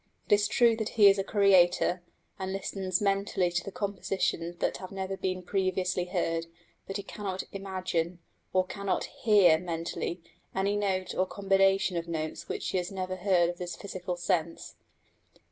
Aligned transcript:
It 0.25 0.33
is 0.33 0.47
true 0.47 0.75
that 0.77 0.89
he 0.97 1.05
is 1.09 1.19
a 1.19 1.23
creator, 1.23 2.01
and 2.39 2.51
listens 2.51 3.03
mentally 3.03 3.51
to 3.51 3.71
compositions 3.71 4.57
that 4.57 4.77
have 4.77 4.91
never 4.91 5.15
been 5.15 5.43
previously 5.43 6.05
heard; 6.05 6.47
but 6.87 6.97
he 6.97 7.03
cannot 7.03 7.43
imagine, 7.51 8.17
or 8.51 8.65
cannot 8.65 9.03
hear 9.03 9.59
mentally, 9.59 10.23
any 10.55 10.75
note 10.75 11.13
or 11.13 11.27
combination 11.27 11.97
of 11.97 12.07
notes 12.07 12.49
which 12.49 12.69
he 12.69 12.77
has 12.79 12.91
never 12.91 13.17
heard 13.17 13.49
with 13.51 13.59
his 13.59 13.75
physical 13.75 14.15
sense. 14.17 14.73